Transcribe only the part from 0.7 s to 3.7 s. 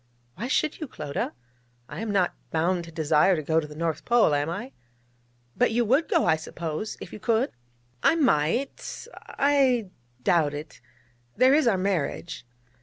you, Clodagh? I am not bound to desire to go to